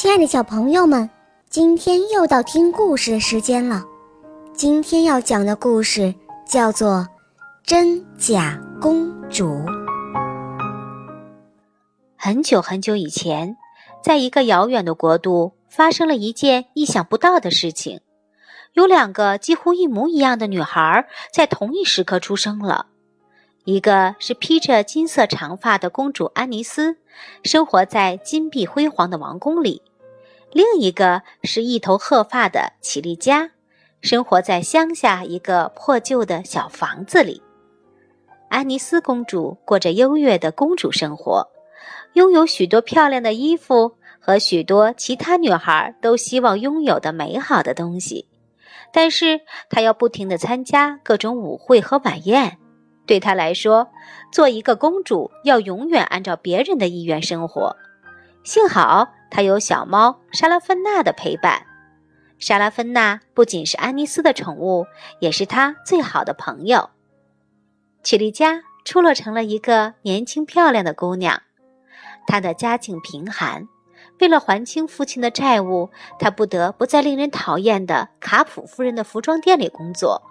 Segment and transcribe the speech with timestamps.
[0.00, 1.10] 亲爱的小朋友们，
[1.50, 3.84] 今天又到听故事的时间了。
[4.54, 6.14] 今天要讲的故事
[6.46, 6.90] 叫做
[7.62, 9.44] 《真假公主》。
[12.16, 13.58] 很久很久以前，
[14.02, 18.00] 在一个遥远的国度，发生了一件意想不到的事情：
[18.72, 22.86] 有两个几乎一模一样的女孩在同一时刻出生了。
[23.64, 26.96] 一个是披着金色长发的公主安妮斯，
[27.44, 29.82] 生活在金碧辉煌的王宫里；
[30.52, 33.50] 另一个是一头褐发的绮丽佳，
[34.00, 37.40] 生活在乡下一个破旧的小房子里。
[38.48, 41.46] 安妮斯公主过着优越的公主生活，
[42.14, 48.26] 拥有许多漂亮的衣服和许多其他女孩都希望拥有的美好的东西，
[48.92, 52.58] 但是她要不停地参加各种舞会和晚宴。
[53.06, 53.88] 对她来说，
[54.32, 57.76] 做一个公主要永远按照别人的意愿生活。
[58.42, 61.66] 幸好他有小猫莎拉芬娜的陪伴。
[62.38, 64.86] 莎拉芬娜不仅是安妮斯的宠物，
[65.20, 66.90] 也是他最好的朋友。
[68.02, 71.42] 曲丽佳出落成了一个年轻漂亮的姑娘。
[72.26, 73.68] 她的家境贫寒，
[74.20, 80.22] 为了还清父亲的债务，她不得不在令人讨厌的卡普夫人的服装店里工作。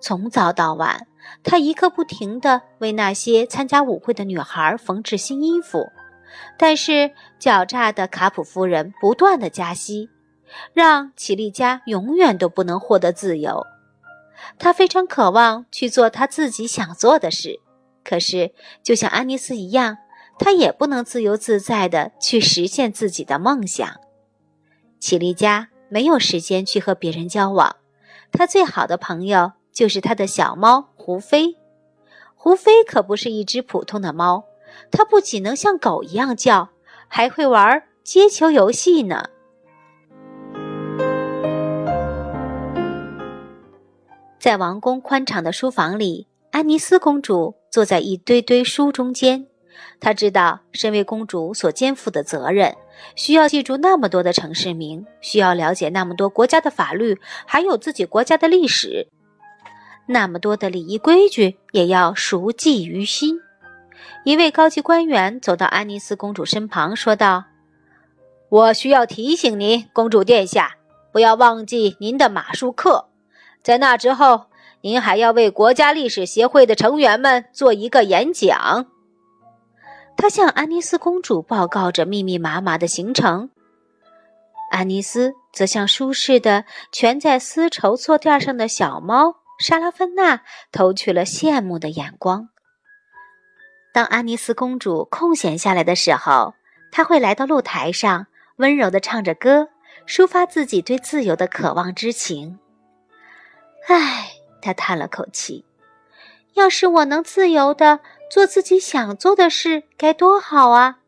[0.00, 1.06] 从早到晚，
[1.44, 5.86] 她一刻不停地为那些参加舞会的女孩缝制新衣服。
[6.56, 10.08] 但是狡诈的卡普夫人不断地加息，
[10.72, 13.64] 让绮丽佳永远都不能获得自由。
[14.58, 17.60] 她非常渴望去做她自己想做的事，
[18.04, 19.98] 可是就像安妮斯一样，
[20.38, 23.88] 她也不能自由自在地去实现自己的梦想。
[25.00, 27.76] 绮丽佳没有时间去和别人交往，
[28.32, 29.52] 她最好的朋友。
[29.76, 31.54] 就是他的小猫胡飞，
[32.34, 34.46] 胡飞可不是一只普通的猫，
[34.90, 36.68] 它不仅能像狗一样叫，
[37.08, 39.24] 还会玩接球游戏呢。
[44.38, 49.46] 在王宫宽敞的书房里，安妮斯公主坐在一堆堆书中间。
[49.98, 52.74] 她知道身为公主所肩负的责任，
[53.14, 59.08] 需要记住那么多的城市名，需要了解那么多国家的法律，还有自己国家的历史。
[60.06, 63.40] 那么多的礼仪规矩也要熟记于心。
[64.24, 67.44] 一位高级官员走到安妮斯公主身旁，说道
[68.50, 70.76] ：“我需要提醒您，公主殿下，
[71.12, 73.08] 不要忘记您的马术课。
[73.62, 74.46] 在那之后，
[74.80, 78.86] 您还要为国家历史协会的成员们做一个演讲。”
[80.16, 83.50] 他向安妮斯公主报告着密密麻麻的行程。
[84.70, 89.36] 安妮斯则向舒适的蜷在丝绸坐垫上的小猫。
[89.58, 92.50] 莎拉芬娜投去了羡慕的眼光。
[93.96, 96.52] 当安妮斯公主空闲下来的时候，
[96.92, 98.26] 她会来到露台上，
[98.56, 99.70] 温柔地唱着歌，
[100.06, 102.58] 抒发自己对自由的渴望之情。
[103.88, 105.64] 唉，她叹了口气
[106.52, 110.98] ：“要是我能自由地做自己想做的事，该多好啊！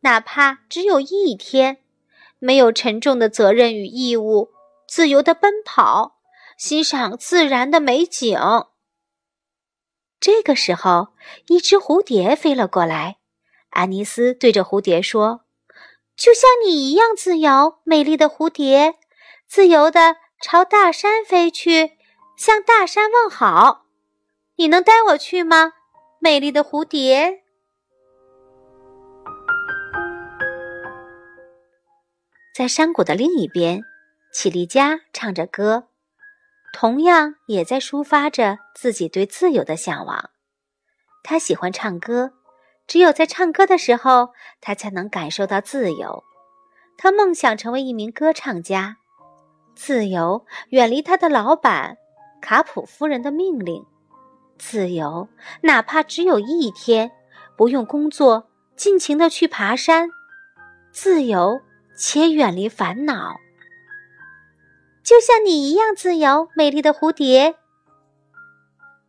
[0.00, 1.76] 哪怕只有一天，
[2.38, 4.48] 没有沉重的责任与义务，
[4.88, 6.16] 自由地奔跑。”
[6.56, 8.38] 欣赏自然的美景。
[10.24, 11.08] 这个时候，
[11.48, 13.18] 一只蝴蝶飞了过来。
[13.68, 15.42] 安妮斯对着蝴蝶说
[16.16, 18.94] ：“就像你一样自由，美丽的蝴蝶，
[19.46, 21.98] 自由的朝大山飞去，
[22.38, 23.84] 向大山问好。
[24.56, 25.74] 你能带我去吗，
[26.20, 27.42] 美丽的蝴蝶？”
[32.56, 33.82] 在山谷的另一边，
[34.32, 35.88] 绮丽佳唱着歌。
[36.74, 40.30] 同样也在抒发着自己对自由的向往。
[41.22, 42.32] 他喜欢唱歌，
[42.88, 44.30] 只有在唱歌的时候，
[44.60, 46.24] 他才能感受到自由。
[46.98, 48.96] 他梦想成为一名歌唱家，
[49.76, 51.96] 自由远离他的老板
[52.42, 53.86] 卡普夫人的命令，
[54.58, 55.28] 自由
[55.62, 57.12] 哪怕只有一天，
[57.56, 60.10] 不用工作，尽情的去爬山，
[60.92, 61.60] 自由
[61.96, 63.36] 且远离烦恼。
[65.04, 67.56] 就像你一样自由，美丽的蝴蝶。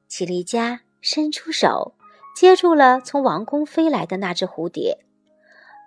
[0.10, 1.96] 绮丽佳伸出手，
[2.36, 5.00] 接住了从王宫飞来的那只蝴蝶。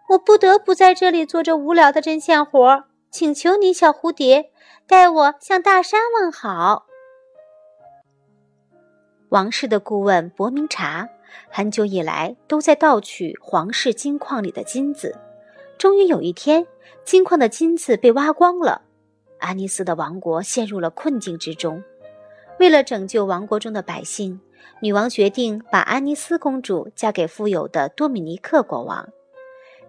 [0.09, 4.51] 我不得不在这里做着无聊的针线活，请求你，小蝴蝶，
[4.87, 6.87] 带我向大山问好。
[9.29, 11.07] 王室的顾问伯明察
[11.51, 15.15] 很久以来都在盗取皇室金矿里的金子，
[15.77, 16.67] 终于有一天，
[17.05, 18.88] 金矿的金子被挖光了。
[19.39, 21.83] 安妮斯的王国陷入了困境之中。
[22.59, 24.41] 为了拯救王国中的百姓，
[24.81, 29.09] 女王决定把安妮斯公主嫁给富有的多米尼克国王。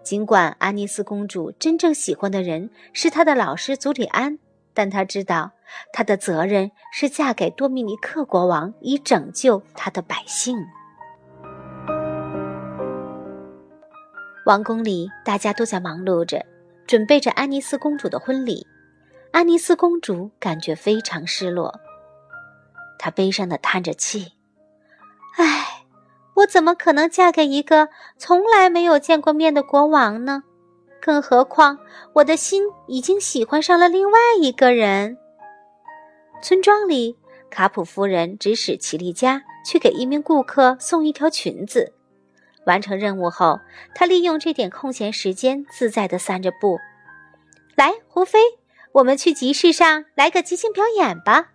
[0.02, 4.38] 尽管安妮斯公主真正喜欢的人是她的老师祖里安，
[4.72, 5.50] 但她知道
[5.92, 10.56] 她的责任是嫁给多米尼克国王，以拯救他的百姓。
[14.46, 16.44] 王宫里，大家都在忙碌着，
[16.86, 18.66] 准备着安妮斯公主的婚礼。
[19.32, 21.80] 安妮斯公主感觉非常失落，
[22.98, 24.32] 她悲伤的叹着气
[25.38, 25.84] ：“唉，
[26.34, 27.88] 我怎么可能嫁给一个
[28.18, 30.42] 从来没有见过面的国王呢？
[31.00, 31.78] 更何况
[32.14, 35.16] 我的心已经喜欢上了另外一个人。”
[36.42, 37.16] 村庄里，
[37.50, 41.94] 卡普夫人指使奇丽佳去给一名顾客送一条裙子。
[42.66, 43.60] 完成任务后，
[43.94, 46.78] 她利用这点空闲时间，自在地散着步。
[47.76, 48.38] 来，胡飞，
[48.92, 51.50] 我们去集市上来个即兴表演吧。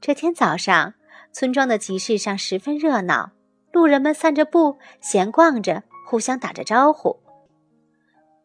[0.00, 0.94] 这天早上，
[1.32, 3.30] 村庄的集市上十分热闹，
[3.72, 7.20] 路人们散着步，闲逛着，互相打着招呼。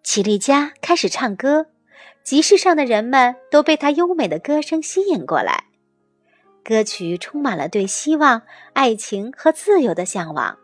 [0.03, 1.65] 齐丽佳开始唱歌，
[2.23, 5.63] 集市上的人们都被她优美的歌声吸引过来。
[6.63, 8.43] 歌曲充满了对希望、
[8.73, 10.55] 爱情和自由的向往。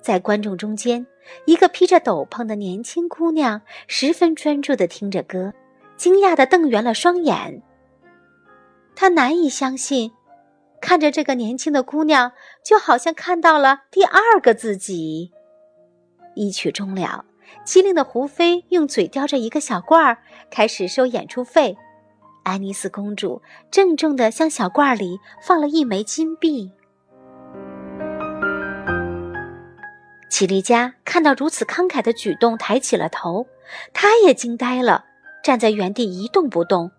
[0.00, 1.06] 在观众中间，
[1.44, 5.52] 一个披着斗篷的年轻姑娘十分专注地听着歌，
[5.96, 7.62] 惊讶地瞪圆了双眼。
[8.94, 10.12] 他难以相信，
[10.80, 12.32] 看着这个年轻的姑娘，
[12.64, 15.32] 就好像看到了第二个自己。
[16.34, 17.24] 一曲终了，
[17.64, 20.18] 机灵的胡飞用嘴叼着一个小罐儿，
[20.50, 21.76] 开始收演出费。
[22.44, 26.70] 爱丽丝公主郑重地向小罐里放了一枚金币。
[30.30, 33.46] 齐丽佳看到如此慷慨的举动，抬起了头，
[33.92, 35.04] 她也惊呆了，
[35.46, 36.90] 站在原地一动不动。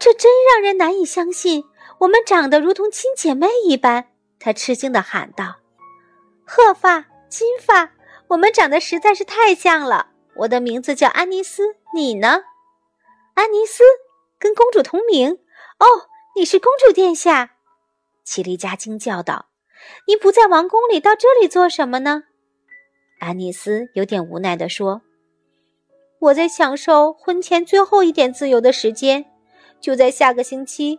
[0.00, 1.62] 这真让人难以相信，
[2.00, 4.08] 我们长得如同亲姐妹一般。
[4.40, 5.58] 她吃惊地喊道
[6.44, 7.92] ：“褐发、金发，
[8.26, 10.08] 我们长得实在是太像了。
[10.38, 12.42] 我的名字叫安妮斯，你呢？
[13.34, 13.84] 安妮斯，
[14.40, 15.38] 跟公主同名。
[15.78, 15.86] 哦，
[16.34, 17.52] 你是公主殿下。”
[18.26, 19.46] 齐丽佳惊叫道。
[20.08, 22.24] 您不在王宫里，到这里做什么呢？
[23.20, 25.02] 安妮斯有点无奈地说
[26.18, 29.26] ：“我在享受婚前最后一点自由的时间。
[29.80, 30.98] 就在下个星期，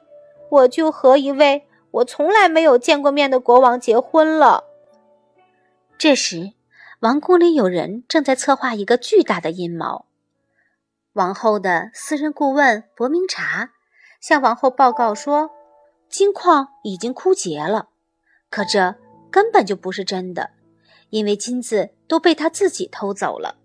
[0.50, 4.64] 我就和一位我从来没有见过面的国王结婚了。”
[5.98, 6.54] 这时，
[7.00, 10.06] 王宫里有人正在策划一个巨大的阴谋。
[11.14, 13.72] 王后的私人顾问伯明察
[14.22, 15.50] 向王后报告说
[16.08, 17.90] ：“金矿已经枯竭了。”
[18.52, 18.96] 可这
[19.32, 20.52] 根本就不是真的，
[21.10, 23.58] 因为金子都被他自己偷走了。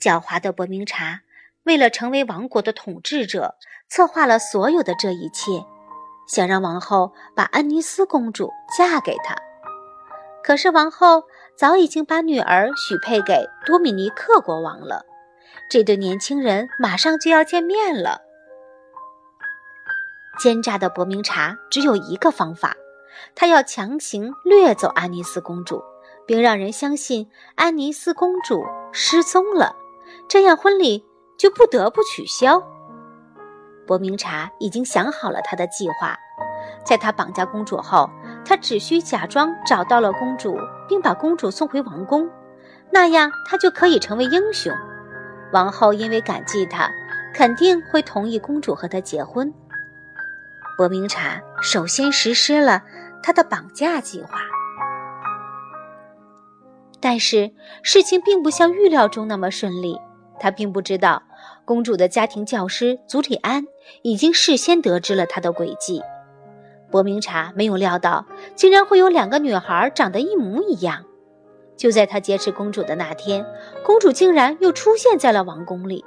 [0.00, 1.20] 狡猾的伯明察
[1.64, 3.56] 为了成为王国的统治者，
[3.88, 5.64] 策划了所有的这一切，
[6.26, 9.36] 想让王后把安妮斯公主嫁给他。
[10.42, 11.24] 可是王后
[11.56, 15.04] 早已经把女儿许配给多米尼克国王了，
[15.70, 18.22] 这对年轻人马上就要见面了。
[20.38, 22.76] 奸诈的伯明察只有一个方法。
[23.34, 25.82] 他要强行掠走安妮斯公主，
[26.24, 29.74] 并让人相信安妮斯公主失踪了，
[30.28, 31.04] 这样婚礼
[31.38, 32.62] 就不得不取消。
[33.86, 36.16] 伯明察已经想好了他的计划，
[36.84, 38.10] 在他绑架公主后，
[38.44, 42.28] 他只需假装找到了公主，并把公主送回王宫，
[42.90, 44.72] 那样他就可以成为英雄。
[45.52, 46.90] 王后因为感激他，
[47.32, 49.52] 肯定会同意公主和他结婚。
[50.76, 52.82] 伯明察首先实施了。
[53.20, 54.38] 他的绑架计划，
[57.00, 57.50] 但是
[57.82, 59.98] 事情并不像预料中那么顺利。
[60.38, 61.22] 他并不知道，
[61.64, 63.66] 公主的家庭教师祖里安
[64.02, 66.02] 已经事先得知了他的诡计。
[66.90, 71.04] 伯明察没有料到，竟然会有两个女孩长得一模一样。
[71.76, 73.44] 就在他劫持公主的那天，
[73.84, 76.04] 公主竟然又出现在了王宫里。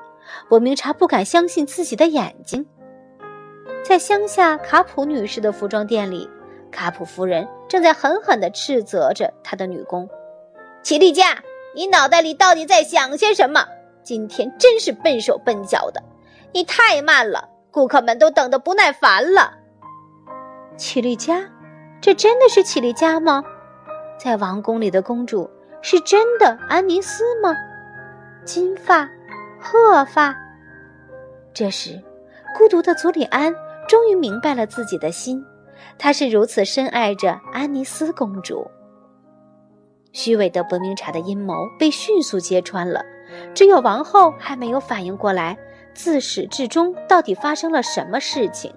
[0.49, 2.65] 伯明察不敢相信自己的眼睛。
[3.83, 6.29] 在乡下卡普女士的服装店里。
[6.71, 10.09] 卡普夫人正在狠狠地斥责着她的女工
[10.81, 11.43] ：“齐丽佳，
[11.75, 13.67] 你脑袋里到底在想些什么？
[14.03, 16.01] 今天真是笨手笨脚的，
[16.53, 19.53] 你太慢了，顾客们都等得不耐烦了。”
[20.77, 21.43] 绮丽佳，
[21.99, 23.43] 这真的是绮丽佳吗？
[24.17, 25.49] 在王宫里的公主
[25.81, 27.53] 是真的安妮斯吗？
[28.43, 29.09] 金发，
[29.59, 30.35] 褐发。
[31.53, 32.01] 这时，
[32.57, 33.53] 孤独的祖里安
[33.87, 35.43] 终于明白了自己的心。
[35.97, 38.69] 他是如此深爱着安妮斯公主。
[40.11, 43.03] 虚伪的伯明察的阴谋被迅速揭穿了，
[43.53, 45.57] 只有王后还没有反应过来，
[45.93, 48.73] 自始至终到底发生了什么事情。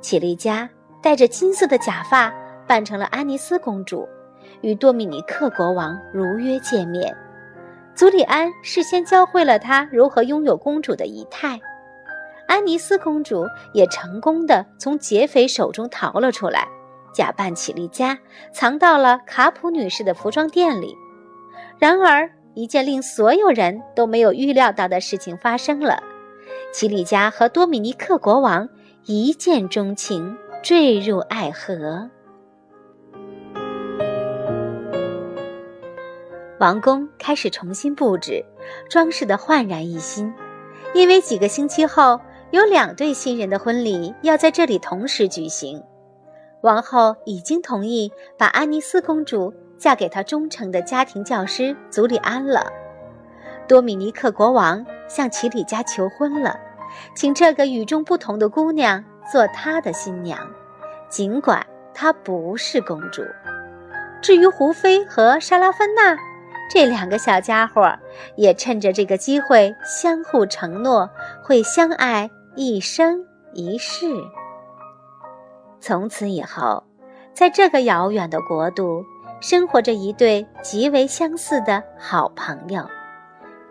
[0.00, 0.68] 绮丽佳
[1.02, 2.32] 戴着金色的假发，
[2.66, 4.08] 扮成了安妮斯公主，
[4.62, 7.14] 与多米尼克国王如约见面。
[7.94, 11.60] 祖里安事先教会了她如何拥有公主的仪态。
[12.48, 16.66] 安妮斯公主也成功的从劫匪手中逃了出来，
[17.14, 18.18] 假扮起丽佳，
[18.52, 20.96] 藏到了卡普女士的服装店里。
[21.78, 26.02] 然而，一件令所有人都没有预料到的事情发生了：
[26.72, 28.68] 奇丽加和多米尼克国王
[29.06, 32.08] 一见钟情，坠入爱河。
[36.60, 38.44] 王宫开始重新布置，
[38.88, 40.32] 装饰的焕然一新，
[40.94, 42.20] 因为几个星期后
[42.52, 45.82] 有两对新人的婚礼要在这里同时举行。
[46.62, 52.66] 王后已经同意把安妮斯公主嫁给他忠诚的家庭教师祖里安了。
[53.66, 56.58] 多米尼克国王向奇里加求婚了，
[57.14, 60.38] 请这个与众不同的姑娘做他的新娘，
[61.08, 63.22] 尽管她不是公主。
[64.20, 66.16] 至于胡菲和莎拉芬娜。
[66.70, 67.94] 这两个小家伙
[68.36, 71.08] 也趁着这个机会相互承诺
[71.42, 74.06] 会相爱一生一世。
[75.78, 76.82] 从此以后，
[77.34, 79.04] 在这个遥远的国度，
[79.46, 82.88] 生活着一对极为相似的好朋友。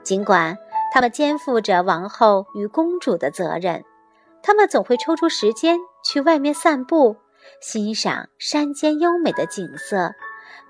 [0.04, 0.56] 尽管
[0.94, 3.84] 他们肩负着王后与公主的责任，
[4.44, 7.16] 他们总会抽出时间去外面散步，
[7.60, 10.12] 欣赏山间优美的景色。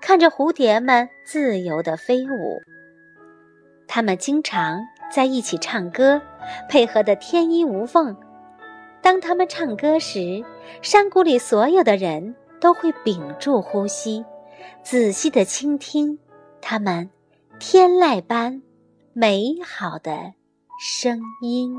[0.00, 2.62] 看着蝴蝶们自由地飞舞，
[3.86, 4.80] 他们经常
[5.12, 6.22] 在一起唱歌，
[6.66, 8.16] 配合得天衣无缝。
[9.02, 10.42] 当他们唱歌时，
[10.80, 14.24] 山谷里所有的人都会屏住呼吸，
[14.82, 16.18] 仔细地倾听
[16.60, 17.08] 他们
[17.58, 18.62] 天籁般
[19.12, 20.32] 美好的
[20.80, 21.76] 声音。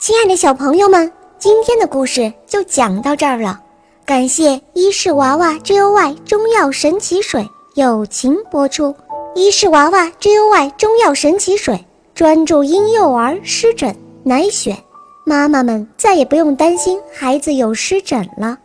[0.00, 3.60] 亲爱的小朋友们，今天的故事就讲到这儿了。
[4.04, 8.94] 感谢伊氏娃娃 Joy 中药神奇水友情播出。
[9.34, 14.76] 伊氏娃娃 Joy 中药神奇水专注婴幼儿湿疹，奶癣，
[15.26, 18.58] 妈妈们再也不用担心孩子有湿疹了。